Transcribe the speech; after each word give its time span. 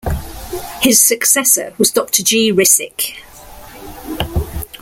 His 0.81 0.99
successor 0.99 1.75
was 1.77 1.91
Doctor 1.91 2.23
G. 2.23 2.51
Rissik. 2.51 3.17